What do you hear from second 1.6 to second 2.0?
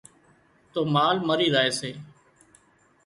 سي